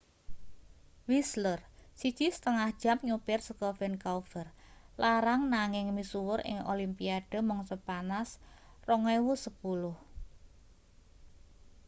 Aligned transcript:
whistler 1.09 1.59
1,5 2.05 2.81
jam 2.83 2.97
nyupir 3.07 3.39
saka 3.47 3.67
vancouver 3.79 4.47
larang 5.01 5.41
nanging 5.55 5.87
misuwur 5.97 6.39
ing 6.53 6.57
olimpiade 6.73 7.39
mangsa 7.49 7.75
panas 7.87 8.29
2010 8.83 9.95